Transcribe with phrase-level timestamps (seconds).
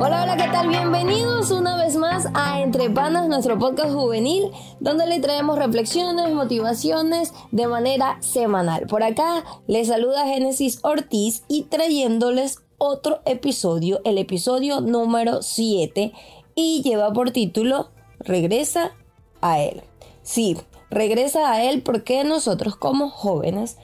[0.00, 0.68] Hola, hola, ¿qué tal?
[0.68, 4.50] Bienvenidos una vez más a Entre Panas, nuestro podcast juvenil,
[4.80, 8.86] donde le traemos reflexiones, motivaciones de manera semanal.
[8.88, 16.12] Por acá les saluda Génesis Ortiz y trayéndoles otro episodio, el episodio número 7,
[16.56, 18.92] y lleva por título Regresa
[19.40, 19.82] a Él.
[20.22, 20.56] Sí,
[20.90, 23.78] regresa a Él porque nosotros como jóvenes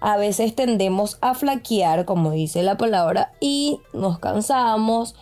[0.00, 5.14] a veces tendemos a flaquear, como dice la palabra, y nos cansamos,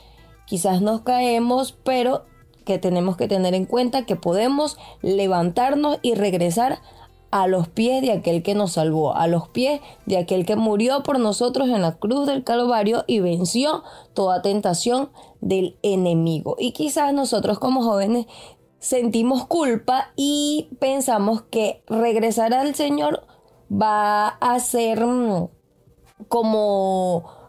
[0.53, 2.27] quizás nos caemos, pero
[2.67, 6.81] que tenemos que tener en cuenta que podemos levantarnos y regresar
[7.31, 11.03] a los pies de aquel que nos salvó, a los pies de aquel que murió
[11.05, 15.09] por nosotros en la cruz del Calvario y venció toda tentación
[15.41, 16.57] del enemigo.
[16.59, 18.27] Y quizás nosotros como jóvenes
[18.79, 23.25] sentimos culpa y pensamos que regresar al Señor
[23.73, 25.49] va a ser mm,
[26.29, 27.42] como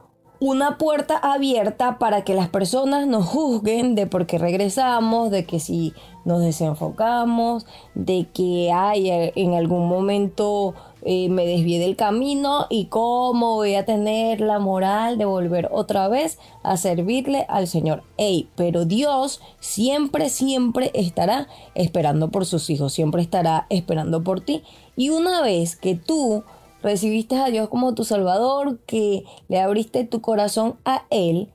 [0.43, 5.61] una puerta abierta para que las personas nos juzguen de por qué regresamos, de que
[5.61, 5.93] si
[6.25, 10.73] nos desenfocamos, de que hay en algún momento
[11.05, 16.09] eh, me desvié del camino y cómo voy a tener la moral de volver otra
[16.09, 18.03] vez a servirle al Señor.
[18.17, 24.61] Ey, pero Dios siempre, siempre estará esperando por sus hijos, siempre estará esperando por ti.
[24.97, 26.43] Y una vez que tú
[26.83, 31.49] recibiste a Dios como tu Salvador, que le abriste tu corazón a Él,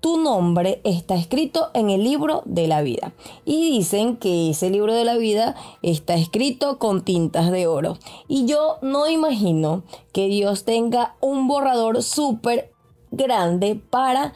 [0.00, 3.12] tu nombre está escrito en el libro de la vida.
[3.44, 7.98] Y dicen que ese libro de la vida está escrito con tintas de oro.
[8.28, 12.72] Y yo no imagino que Dios tenga un borrador súper
[13.10, 14.32] grande para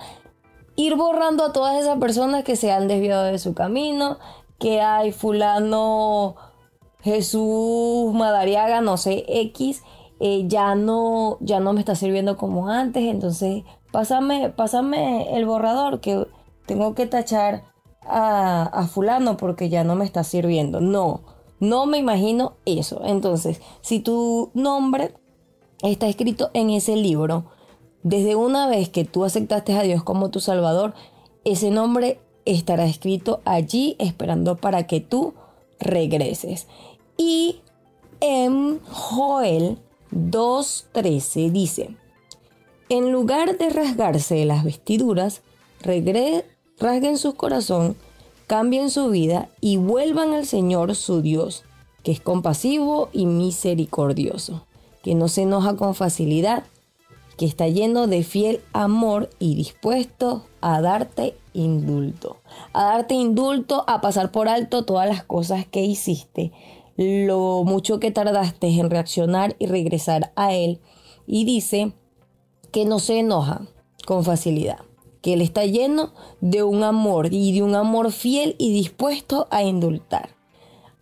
[0.77, 4.19] ir borrando a todas esas personas que se han desviado de su camino,
[4.59, 6.37] que hay fulano
[7.03, 9.83] Jesús Madariaga, no sé, X,
[10.21, 16.27] eh, ya, no, ya no me está sirviendo como antes, entonces pásame, el borrador que
[16.67, 17.65] tengo que tachar
[18.03, 20.81] a, a fulano porque ya no me está sirviendo.
[20.81, 21.23] No,
[21.59, 23.03] no me imagino eso.
[23.05, 25.15] Entonces, si tu nombre
[25.83, 27.47] está escrito en ese libro,
[28.03, 30.95] desde una vez que tú aceptaste a Dios como tu Salvador,
[31.45, 35.35] ese nombre estará escrito allí esperando para que tú
[35.79, 36.67] regreses.
[37.17, 37.61] Y
[38.21, 39.79] en Joel
[40.13, 41.97] 2.13 dice,
[42.89, 45.43] en lugar de rasgarse las vestiduras,
[46.79, 47.97] rasguen su corazón,
[48.49, 51.63] cambien su vida y vuelvan al Señor su Dios,
[52.03, 54.67] que es compasivo y misericordioso,
[55.03, 56.65] que no se enoja con facilidad,
[57.37, 62.39] que está lleno de fiel amor y dispuesto a darte indulto,
[62.73, 66.53] a darte indulto, a pasar por alto todas las cosas que hiciste
[67.01, 70.81] lo mucho que tardaste en reaccionar y regresar a Él.
[71.27, 71.95] Y dice
[72.73, 73.63] que no se enoja
[74.07, 74.81] con facilidad,
[75.23, 76.13] que Él está lleno
[76.43, 80.37] de un amor y de un amor fiel y dispuesto a indultar,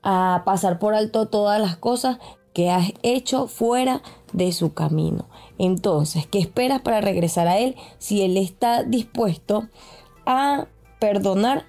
[0.04, 2.18] a pasar por alto todas las cosas
[2.52, 4.00] que has hecho fuera
[4.32, 5.28] de su camino.
[5.58, 9.68] Entonces, ¿qué esperas para regresar a Él si Él está dispuesto
[10.26, 10.68] a
[11.00, 11.64] perdonar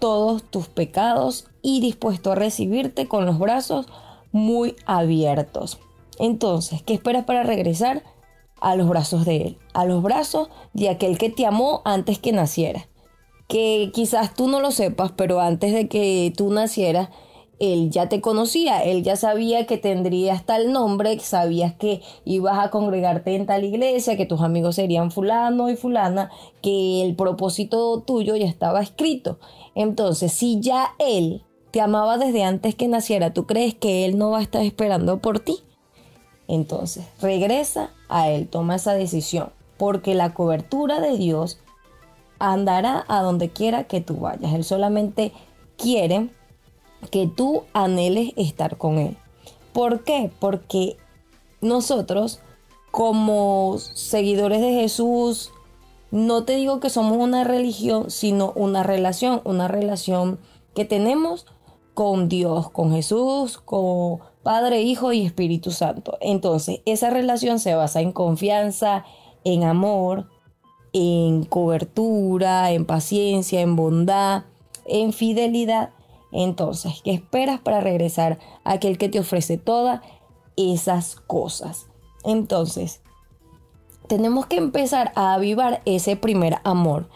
[0.00, 3.86] todos tus pecados y dispuesto a recibirte con los brazos
[4.32, 5.78] muy abiertos.
[6.18, 8.02] Entonces, ¿qué esperas para regresar?
[8.60, 12.32] A los brazos de Él, a los brazos de aquel que te amó antes que
[12.32, 12.88] naciera.
[13.48, 17.08] Que quizás tú no lo sepas, pero antes de que tú nacieras,
[17.60, 22.70] él ya te conocía, él ya sabía que tendrías tal nombre, sabías que ibas a
[22.70, 26.30] congregarte en tal iglesia, que tus amigos serían fulano y fulana,
[26.62, 29.38] que el propósito tuyo ya estaba escrito.
[29.74, 34.30] Entonces, si ya él te amaba desde antes que naciera, ¿tú crees que él no
[34.30, 35.58] va a estar esperando por ti?
[36.48, 41.58] Entonces, regresa a él, toma esa decisión, porque la cobertura de Dios
[42.40, 44.52] andará a donde quiera que tú vayas.
[44.54, 45.32] Él solamente
[45.76, 46.30] quiere
[47.10, 49.16] que tú anheles estar con Él.
[49.72, 50.30] ¿Por qué?
[50.40, 50.96] Porque
[51.60, 52.40] nosotros,
[52.90, 55.52] como seguidores de Jesús,
[56.10, 60.40] no te digo que somos una religión, sino una relación, una relación
[60.74, 61.46] que tenemos
[62.00, 66.16] con Dios, con Jesús, con Padre, Hijo y Espíritu Santo.
[66.22, 69.04] Entonces, esa relación se basa en confianza,
[69.44, 70.30] en amor,
[70.94, 74.44] en cobertura, en paciencia, en bondad,
[74.86, 75.90] en fidelidad
[76.32, 80.00] entonces, ¿qué esperas para regresar a aquel que te ofrece todas
[80.56, 81.86] esas cosas?
[82.24, 83.02] Entonces,
[84.06, 87.08] tenemos que empezar a avivar ese primer amor.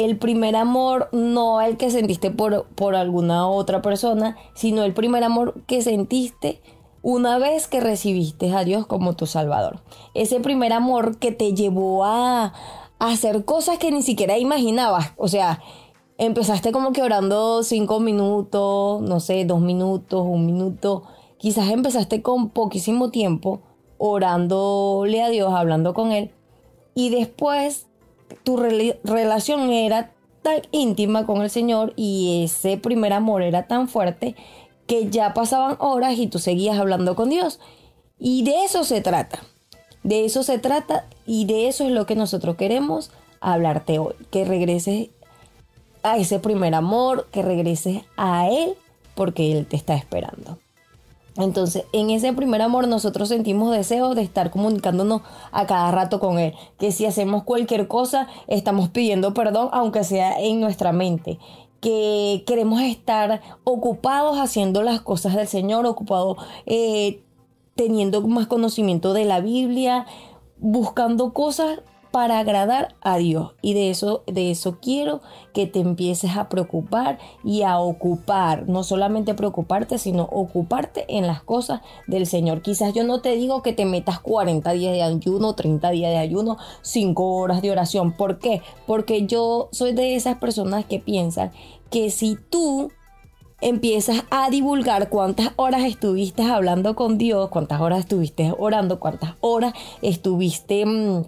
[0.00, 5.22] El primer amor no el que sentiste por, por alguna otra persona, sino el primer
[5.24, 6.62] amor que sentiste
[7.02, 9.82] una vez que recibiste a Dios como tu Salvador.
[10.14, 12.54] Ese primer amor que te llevó a,
[12.98, 15.12] hacer cosas que ni siquiera imaginabas.
[15.18, 15.60] O sea,
[16.16, 21.02] empezaste como que orando cinco minutos, no sé, dos minutos, un minuto.
[21.36, 23.60] Quizás empezaste con poquísimo tiempo
[23.98, 26.32] orándole a Dios, hablando con Él.
[26.94, 27.89] Y después
[28.44, 30.12] tu relación era
[30.42, 34.34] tan íntima con el Señor y ese primer amor era tan fuerte
[34.86, 37.60] que ya pasaban horas y tú seguías hablando con Dios.
[38.18, 39.40] Y de eso se trata.
[40.02, 43.10] De eso se trata y de eso es lo que nosotros queremos
[43.40, 44.14] hablarte hoy.
[44.30, 45.10] Que regreses
[46.02, 48.74] a ese primer amor, que regreses a Él
[49.14, 50.58] porque Él te está esperando.
[51.36, 55.22] Entonces, en ese primer amor nosotros sentimos deseo de estar comunicándonos
[55.52, 56.54] a cada rato con Él.
[56.78, 61.38] Que si hacemos cualquier cosa, estamos pidiendo perdón, aunque sea en nuestra mente.
[61.80, 66.36] Que queremos estar ocupados haciendo las cosas del Señor, ocupados
[66.66, 67.22] eh,
[67.74, 70.06] teniendo más conocimiento de la Biblia,
[70.58, 71.80] buscando cosas
[72.10, 73.52] para agradar a Dios.
[73.62, 75.20] Y de eso, de eso quiero
[75.52, 78.68] que te empieces a preocupar y a ocupar.
[78.68, 82.62] No solamente preocuparte, sino ocuparte en las cosas del Señor.
[82.62, 86.18] Quizás yo no te digo que te metas 40 días de ayuno, 30 días de
[86.18, 88.12] ayuno, 5 horas de oración.
[88.12, 88.62] ¿Por qué?
[88.86, 91.52] Porque yo soy de esas personas que piensan
[91.90, 92.90] que si tú
[93.60, 99.74] empiezas a divulgar cuántas horas estuviste hablando con Dios, cuántas horas estuviste orando, cuántas horas
[100.02, 100.86] estuviste...
[100.86, 101.24] Mm,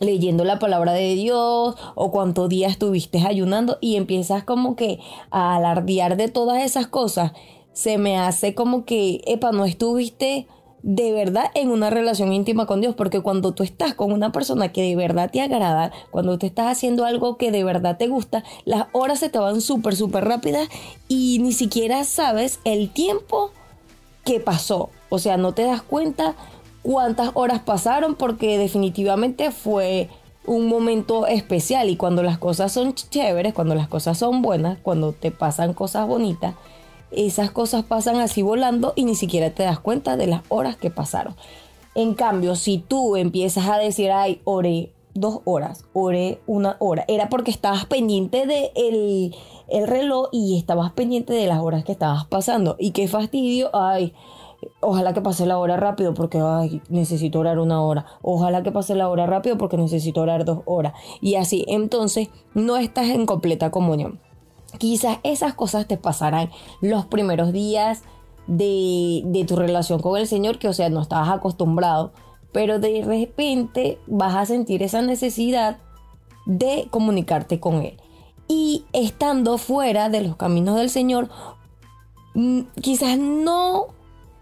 [0.00, 5.00] leyendo la palabra de Dios o cuántos días estuviste ayunando y empiezas como que
[5.30, 7.32] a alardear de todas esas cosas,
[7.72, 10.46] se me hace como que, epa, no estuviste
[10.84, 14.70] de verdad en una relación íntima con Dios, porque cuando tú estás con una persona
[14.70, 18.44] que de verdad te agrada, cuando tú estás haciendo algo que de verdad te gusta,
[18.66, 20.68] las horas se te van súper, súper rápidas
[21.08, 23.50] y ni siquiera sabes el tiempo
[24.24, 24.90] que pasó.
[25.08, 26.34] O sea, no te das cuenta
[26.84, 30.10] cuántas horas pasaron porque definitivamente fue
[30.46, 35.12] un momento especial y cuando las cosas son chéveres, cuando las cosas son buenas, cuando
[35.12, 36.54] te pasan cosas bonitas,
[37.10, 40.90] esas cosas pasan así volando y ni siquiera te das cuenta de las horas que
[40.90, 41.34] pasaron.
[41.94, 47.30] En cambio, si tú empiezas a decir, ay, oré dos horas, oré una hora, era
[47.30, 49.32] porque estabas pendiente del de
[49.68, 52.76] el reloj y estabas pendiente de las horas que estabas pasando.
[52.78, 54.12] Y qué fastidio, ay,
[54.80, 56.40] Ojalá que pase la hora rápido porque
[56.88, 58.06] necesito orar una hora.
[58.22, 60.94] Ojalá que pase la hora rápido porque necesito orar dos horas.
[61.20, 64.20] Y así, entonces no estás en completa comunión.
[64.78, 66.50] Quizás esas cosas te pasarán
[66.80, 68.02] los primeros días
[68.46, 72.12] de, de tu relación con el Señor, que o sea, no estabas acostumbrado.
[72.52, 75.78] Pero de repente vas a sentir esa necesidad
[76.46, 78.00] de comunicarte con Él.
[78.46, 81.28] Y estando fuera de los caminos del Señor,
[82.34, 83.86] mm, quizás no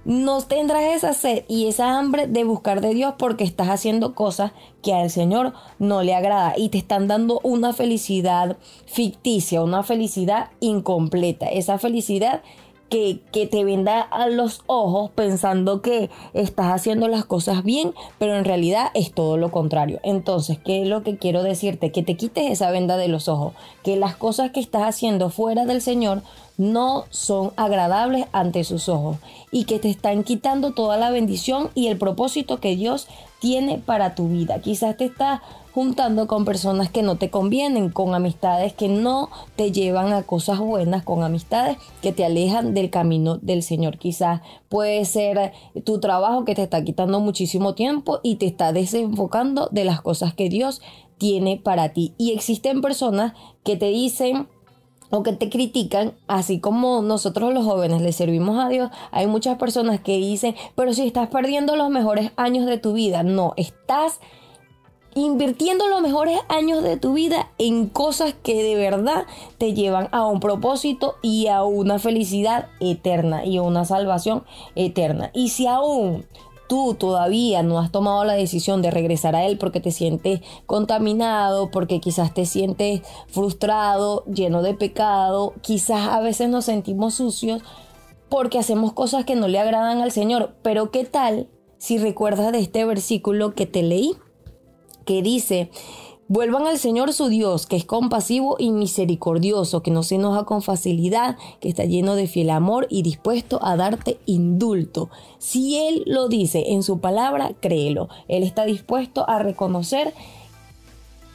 [0.05, 4.53] no tendrás esa sed y esa hambre de buscar de Dios porque estás haciendo cosas
[4.83, 8.57] que al Señor no le agrada y te están dando una felicidad
[8.87, 12.43] ficticia, una felicidad incompleta, esa felicidad
[12.89, 18.37] que, que, te venda a los ojos pensando que estás haciendo las cosas bien, pero
[18.37, 19.99] en realidad es todo lo contrario.
[20.03, 21.91] Entonces, ¿qué es lo que quiero decirte?
[21.91, 25.65] Que te quites esa venda de los ojos, que las cosas que estás haciendo fuera
[25.65, 26.21] del Señor
[26.63, 29.17] no son agradables ante sus ojos
[29.51, 33.09] y que te están quitando toda la bendición y el propósito que Dios
[33.41, 34.61] tiene para tu vida.
[34.61, 35.41] Quizás te estás
[35.75, 40.61] juntando con personas que no te convienen, con amistades que no te llevan a cosas
[40.61, 43.99] buenas, con amistades que te alejan del camino del Señor.
[43.99, 45.53] Quizás puede ser
[45.85, 50.35] tu trabajo que te está quitando muchísimo tiempo y te está desenfocando de las cosas
[50.35, 50.81] que Dios
[51.19, 52.15] tiene para ti.
[52.19, 53.33] Y existen personas
[53.65, 54.49] que te dicen,
[55.13, 59.59] o que te critican, así como nosotros los jóvenes le servimos a Dios, hay muchas
[59.59, 64.21] personas que dicen, pero si estás perdiendo los mejores años de tu vida, no, estás
[65.15, 69.27] invirtiendo los mejores años de tu vida en cosas que de verdad
[69.59, 75.31] te llevan a un propósito y a una felicidad eterna y a una salvación eterna.
[75.35, 76.25] Y si aún
[76.73, 81.71] tú todavía no has tomado la decisión de regresar a Él porque te sientes contaminado,
[81.71, 87.61] porque quizás te sientes frustrado, lleno de pecado, quizás a veces nos sentimos sucios
[88.31, 90.55] porque hacemos cosas que no le agradan al Señor.
[90.63, 94.17] Pero ¿qué tal si recuerdas de este versículo que te leí?
[95.05, 95.71] Que dice,
[96.29, 100.63] Vuelvan al Señor su Dios, que es compasivo y misericordioso, que no se enoja con
[100.63, 105.11] facilidad, que está lleno de fiel amor y dispuesto a darte indulto.
[105.39, 108.09] Si Él lo dice en su palabra, créelo.
[108.29, 110.15] Él está dispuesto a reconocer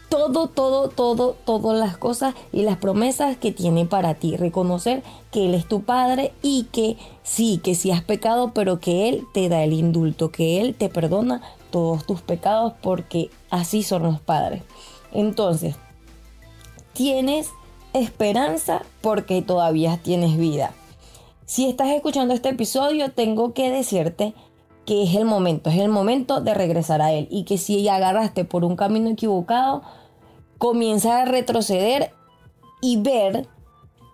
[0.10, 4.38] todo, todo, todo, todas las cosas y las promesas que tiene para ti.
[4.38, 9.10] Reconocer que Él es tu Padre y que sí, que sí has pecado, pero que
[9.10, 14.04] Él te da el indulto, que Él te perdona todos tus pecados porque así son
[14.04, 14.64] los padres.
[15.12, 15.76] Entonces,
[16.94, 17.50] tienes
[17.94, 20.74] esperanza porque todavía tienes vida.
[21.46, 24.34] Si estás escuchando este episodio, tengo que decirte
[24.88, 28.46] que es el momento, es el momento de regresar a Él y que si agarraste
[28.46, 29.84] por un camino equivocado,
[30.58, 32.14] comienza a retroceder
[32.82, 33.50] y ver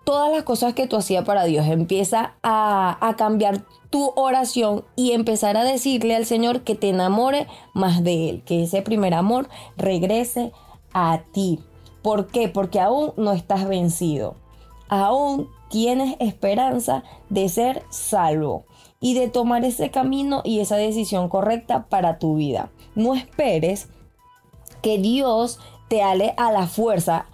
[0.02, 1.64] todas las cosas que tú hacías para Dios.
[1.68, 7.46] Empieza a, a, cambiar tu oración y empezar a decirle al Señor que te enamore
[7.72, 10.50] más de Él, que ese primer amor regrese
[10.92, 11.60] a ti.
[12.02, 12.48] ¿Por qué?
[12.48, 14.34] Porque aún no estás vencido.
[14.88, 18.64] Aún tienes esperanza de ser salvo
[19.04, 22.70] y de tomar ese camino y esa decisión correcta para tu vida.
[22.94, 23.90] No esperes
[24.80, 25.58] que Dios
[25.88, 27.26] te ale a la fuerza.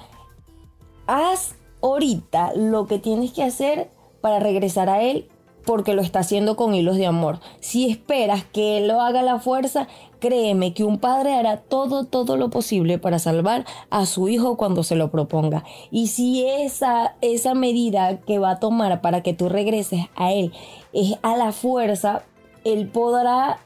[1.07, 3.89] Haz ahorita lo que tienes que hacer
[4.21, 5.29] para regresar a Él
[5.65, 7.39] porque lo está haciendo con hilos de amor.
[7.61, 9.87] Si esperas que Él lo haga a la fuerza,
[10.21, 14.85] créeme que un padre hará todo, todo lo posible para salvar a su hijo cuando
[14.85, 15.65] se lo proponga.
[15.91, 20.53] Y si esa, esa medida que va a tomar para que tú regreses a Él
[20.93, 22.23] es a la fuerza,
[22.65, 23.59] Él podrá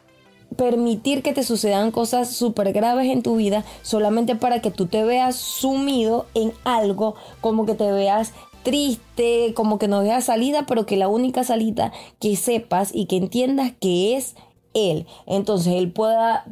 [0.56, 5.02] permitir que te sucedan cosas súper graves en tu vida solamente para que tú te
[5.04, 8.32] veas sumido en algo, como que te veas
[8.62, 13.16] triste, como que no veas salida, pero que la única salida que sepas y que
[13.16, 14.36] entiendas que es
[14.74, 15.06] él.
[15.26, 16.44] Entonces Él pueda,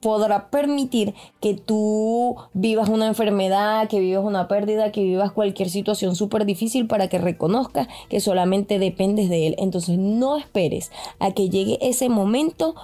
[0.00, 6.16] podrá permitir que tú vivas una enfermedad, que vivas una pérdida, que vivas cualquier situación
[6.16, 9.56] súper difícil para que reconozcas que solamente dependes de Él.
[9.58, 12.74] Entonces no esperes a que llegue ese momento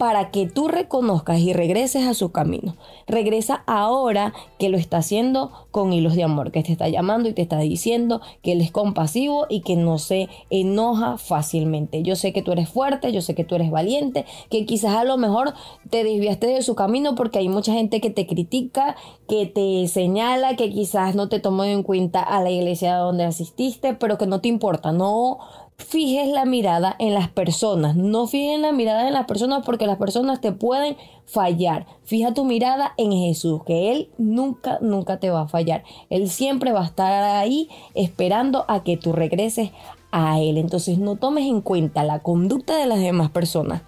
[0.00, 2.74] para que tú reconozcas y regreses a su camino.
[3.06, 7.34] Regresa ahora que lo está haciendo con hilos de amor, que te está llamando y
[7.34, 12.02] te está diciendo que él es compasivo y que no se enoja fácilmente.
[12.02, 15.04] Yo sé que tú eres fuerte, yo sé que tú eres valiente, que quizás a
[15.04, 15.52] lo mejor
[15.90, 18.96] te desviaste de su camino porque hay mucha gente que te critica,
[19.28, 23.92] que te señala, que quizás no te tomó en cuenta a la iglesia donde asististe,
[23.92, 25.40] pero que no te importa, no
[25.80, 27.96] fijes la mirada en las personas.
[27.96, 30.96] No fijes la mirada en las personas porque las personas te pueden
[31.26, 31.86] fallar.
[32.04, 35.84] Fija tu mirada en Jesús, que Él nunca, nunca te va a fallar.
[36.08, 39.70] Él siempre va a estar ahí esperando a que tú regreses
[40.12, 40.58] a Él.
[40.58, 43.82] Entonces no tomes en cuenta la conducta de las demás personas.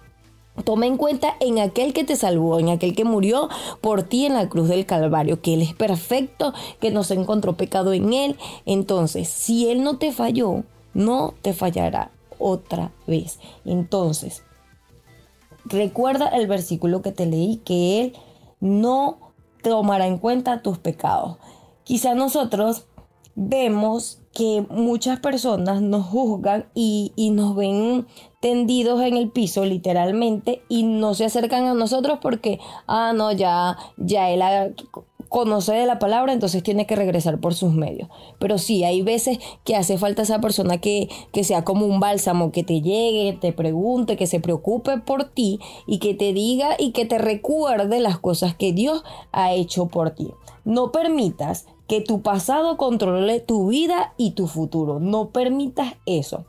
[0.65, 3.49] Toma en cuenta en aquel que te salvó, en aquel que murió
[3.81, 7.57] por ti en la cruz del Calvario, que Él es perfecto, que no se encontró
[7.57, 8.37] pecado en Él.
[8.65, 13.39] Entonces, si Él no te falló, no te fallará otra vez.
[13.65, 14.43] Entonces,
[15.65, 18.13] recuerda el versículo que te leí, que Él
[18.59, 21.37] no tomará en cuenta tus pecados.
[21.83, 22.85] Quizá nosotros
[23.35, 28.07] vemos que muchas personas nos juzgan y, y, nos ven
[28.41, 33.77] tendidos en el piso literalmente y no se acercan a nosotros porque, ah, no, ya,
[33.97, 34.41] ya él
[35.33, 38.07] conoce de la palabra, entonces tiene que regresar por sus medios.
[38.37, 42.51] Pero sí, hay veces que hace falta esa persona que, que sea como un bálsamo,
[42.51, 46.91] que te llegue, te pregunte, que se preocupe por ti y que te diga y
[46.91, 50.29] que te recuerde las cosas que Dios ha hecho por ti.
[50.65, 54.99] No permitas que tu pasado controle tu vida y tu futuro.
[54.99, 56.45] No permitas eso.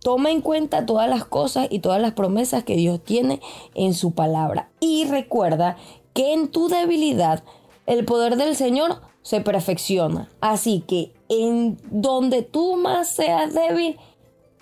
[0.00, 3.40] Toma en cuenta todas las cosas y todas las promesas que Dios tiene
[3.74, 4.68] en su palabra.
[4.80, 5.78] Y recuerda
[6.12, 7.42] que en tu debilidad
[7.86, 10.28] el poder del Señor se perfecciona.
[10.40, 13.96] Así que en donde tú más seas débil,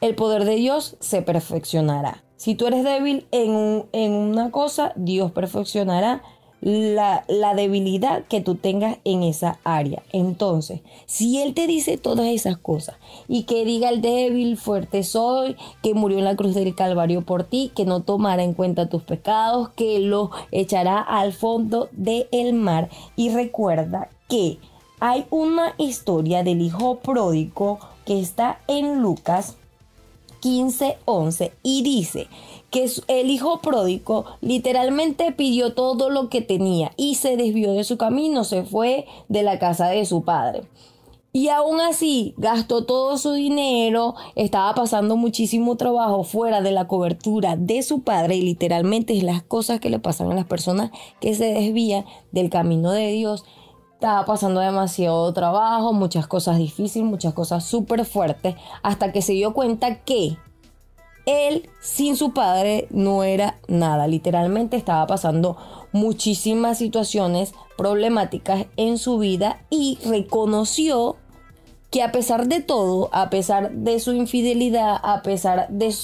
[0.01, 2.25] el poder de Dios se perfeccionará.
[2.37, 6.23] Si tú eres débil en, en una cosa, Dios perfeccionará
[6.65, 10.03] la, debilidad que tú tengas en esa área.
[10.13, 12.97] Entonces, si Él te dice todas esas cosas
[13.29, 17.45] y que diga el débil, fuerte soy, que murió en la cruz del Calvario por
[17.45, 22.89] ti, que no tomará en cuenta tus pecados, que lo echará al fondo del mar.
[23.15, 24.59] Y recuerda que
[25.01, 29.57] hay una historia del hijo pródigo que está en Lucas
[30.41, 32.29] 15, 11 y dice
[32.75, 37.97] que el hijo pródigo literalmente pidió todo lo que tenía y se desvió de su
[37.99, 40.65] camino, se fue de la casa de su padre.
[41.33, 47.55] Y aún así gastó todo su dinero, estaba pasando muchísimo trabajo fuera de la cobertura
[47.55, 50.91] de su padre y literalmente es las cosas que le pasan a las personas
[51.21, 53.45] que se desvían del camino de Dios.
[53.93, 59.55] Estaba pasando demasiado trabajo, muchas cosas difíciles, muchas cosas súper fuertes, hasta que se dio
[59.55, 60.39] cuenta que
[61.27, 64.07] él sin su padre no era nada.
[64.07, 65.57] Literalmente estaba pasando
[65.93, 71.17] muchísimas situaciones problemáticas en su vida y reconoció
[71.91, 75.95] que a pesar de todo, a pesar de su infidelidad, a pesar de,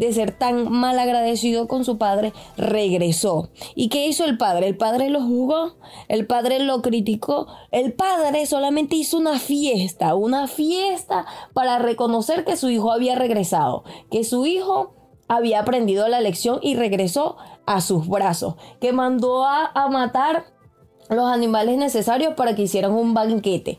[0.00, 3.50] de ser tan mal agradecido con su padre, regresó.
[3.74, 4.66] ¿Y qué hizo el padre?
[4.66, 5.76] El padre lo juzgó,
[6.08, 12.56] el padre lo criticó, el padre solamente hizo una fiesta, una fiesta para reconocer que
[12.56, 14.94] su hijo había regresado, que su hijo
[15.28, 20.46] había aprendido la lección y regresó a sus brazos, que mandó a, a matar
[21.10, 23.78] los animales necesarios para que hicieran un banquete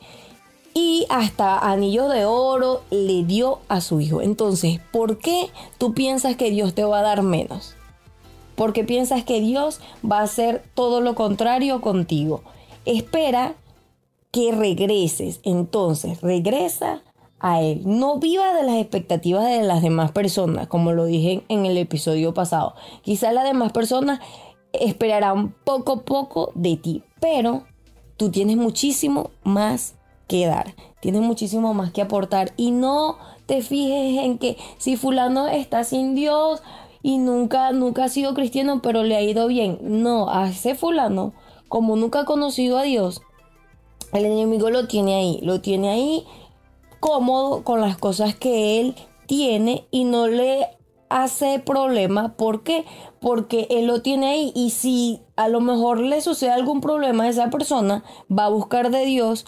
[0.73, 4.21] y hasta anillo de oro le dio a su hijo.
[4.21, 7.75] Entonces, ¿por qué tú piensas que Dios te va a dar menos?
[8.55, 12.41] Porque piensas que Dios va a hacer todo lo contrario contigo.
[12.85, 13.55] Espera
[14.31, 15.39] que regreses.
[15.43, 17.01] Entonces, regresa
[17.39, 17.81] a Él.
[17.85, 22.33] No viva de las expectativas de las demás personas, como lo dije en el episodio
[22.33, 22.75] pasado.
[23.01, 24.19] Quizás las demás personas
[24.73, 27.63] esperarán poco poco de ti, pero
[28.15, 29.95] tú tienes muchísimo más
[30.31, 35.49] que dar, tienes muchísimo más que aportar y no te fijes en que si fulano
[35.49, 36.63] está sin Dios
[37.03, 39.79] y nunca, nunca ha sido cristiano, pero le ha ido bien.
[39.81, 41.33] No, a ese fulano,
[41.67, 43.21] como nunca ha conocido a Dios,
[44.13, 46.25] el enemigo lo tiene ahí, lo tiene ahí
[47.01, 48.95] cómodo con las cosas que él
[49.25, 50.65] tiene y no le
[51.09, 52.37] hace problema.
[52.37, 52.85] ¿Por qué?
[53.19, 57.29] Porque él lo tiene ahí y si a lo mejor le sucede algún problema a
[57.29, 59.45] esa persona, va a buscar de Dios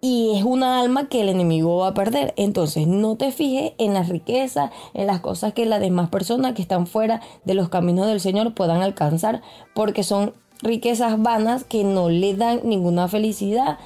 [0.00, 2.32] y es una alma que el enemigo va a perder.
[2.36, 6.62] Entonces, no te fijes en las riquezas, en las cosas que las demás personas que
[6.62, 9.42] están fuera de los caminos del Señor puedan alcanzar,
[9.74, 13.78] porque son riquezas vanas que no le dan ninguna felicidad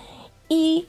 [0.48, 0.86] y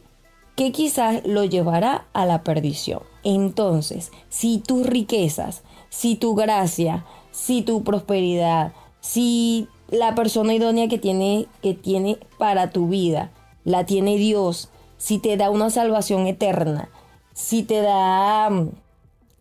[0.55, 3.01] que quizás lo llevará a la perdición.
[3.23, 10.97] Entonces, si tus riquezas, si tu gracia, si tu prosperidad, si la persona idónea que
[10.97, 13.31] tiene, que tiene para tu vida,
[13.63, 16.89] la tiene Dios, si te da una salvación eterna,
[17.33, 18.69] si te da mm,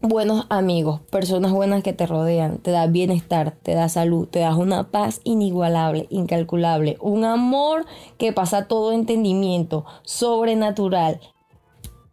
[0.01, 4.55] buenos amigos, personas buenas que te rodean, te da bienestar, te da salud, te da
[4.57, 7.87] una paz inigualable, incalculable, un amor
[8.19, 11.21] que pasa todo entendimiento, sobrenatural.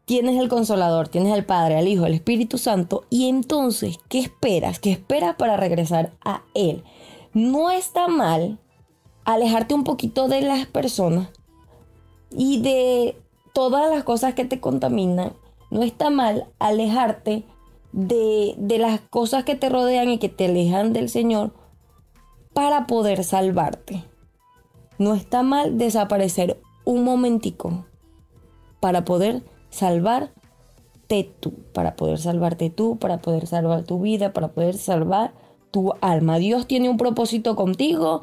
[0.06, 4.80] Tienes el consolador, tienes al Padre, al Hijo, al Espíritu Santo y entonces, ¿qué esperas?
[4.80, 6.84] ¿Qué esperas para regresar a Él?
[7.34, 8.60] No está mal
[9.24, 11.30] alejarte un poquito de las personas
[12.32, 13.21] y de
[13.54, 15.34] todas las cosas que te contaminan,
[15.70, 17.46] no está mal alejarte
[17.92, 21.54] de, de las cosas que te rodean y que te alejan del Señor
[22.54, 24.04] para poder salvarte.
[24.98, 27.86] No está mal desaparecer un momentico
[28.80, 34.78] para poder salvarte tú, para poder salvarte tú, para poder salvar tu vida, para poder
[34.78, 35.34] salvar
[35.72, 36.38] tu alma.
[36.38, 38.22] Dios tiene un propósito contigo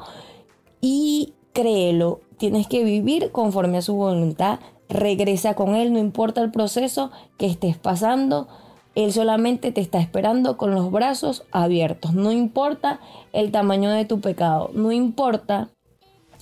[0.81, 4.59] y créelo, tienes que vivir conforme a su voluntad
[4.89, 8.47] regresa con Él, no importa el proceso que estés pasando,
[8.95, 12.99] Él solamente te está esperando con los brazos abiertos, no importa
[13.31, 15.69] el tamaño de tu pecado, no importa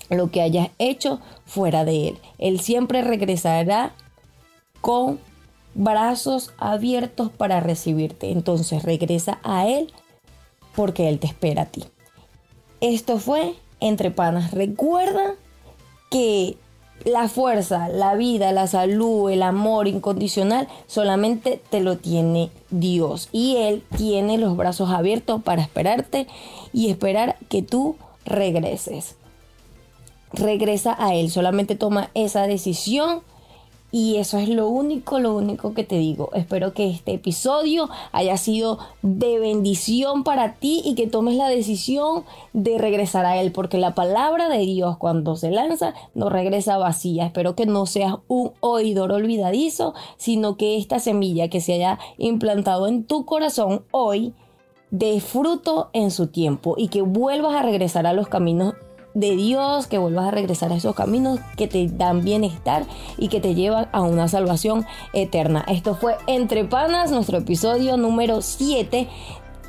[0.09, 3.93] lo que hayas hecho fuera de Él, Él siempre regresará
[4.81, 5.19] con
[5.75, 9.93] brazos abiertos para recibirte, entonces regresa a Él
[10.75, 11.83] porque Él te espera a ti.
[12.81, 14.51] Esto fue Entre Panas.
[14.51, 15.33] Recuerda
[16.11, 16.57] que
[17.05, 23.29] la fuerza, la vida, la salud, el amor incondicional, solamente te lo tiene Dios.
[23.31, 26.27] Y Él tiene los brazos abiertos para esperarte
[26.73, 29.15] y esperar que tú regreses.
[30.33, 33.21] Regresa a Él, solamente toma esa decisión
[33.89, 36.29] y eso es lo único, lo único que te digo.
[36.33, 42.25] Espero que este episodio haya sido de bendición para ti y que tomes la decisión
[42.51, 47.25] de regresar a Él, porque la palabra de Dios cuando se lanza no regresa vacía.
[47.25, 52.87] Espero que no seas un oidor olvidadizo, sino que esta semilla que se haya implantado
[52.87, 54.33] en tu corazón hoy
[54.91, 58.73] dé fruto en su tiempo y que vuelvas a regresar a los caminos
[59.19, 62.85] de Dios, que vuelvas a regresar a esos caminos que te dan bienestar
[63.17, 65.65] y que te llevan a una salvación eterna.
[65.67, 69.07] Esto fue Entre Panas, nuestro episodio número 7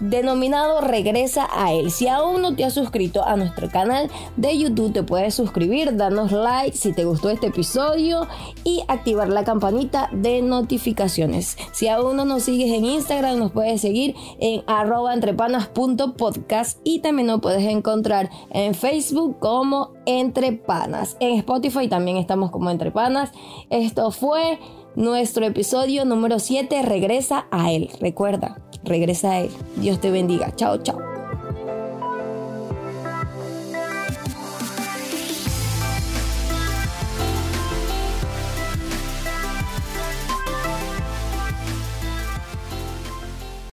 [0.01, 1.91] denominado Regresa a él.
[1.91, 6.33] Si aún no te has suscrito a nuestro canal de YouTube, te puedes suscribir, darnos
[6.33, 8.27] like si te gustó este episodio
[8.65, 11.57] y activar la campanita de notificaciones.
[11.73, 17.27] Si aún no nos sigues en Instagram, nos puedes seguir en arroba entrepanas.podcast y también
[17.27, 21.17] nos puedes encontrar en Facebook como Entrepanas.
[21.21, 23.31] En Spotify también estamos como Entrepanas.
[23.69, 24.59] Esto fue
[24.97, 27.91] nuestro episodio número 7, Regresa a él.
[28.01, 29.51] Recuerda, regresa a Él.
[29.77, 30.55] Dios te bendiga.
[30.57, 31.08] Chao, chao.